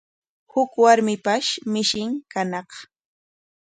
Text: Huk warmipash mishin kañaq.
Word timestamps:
Huk 0.51 0.71
warmipash 0.83 1.49
mishin 1.71 2.09
kañaq. 2.31 2.69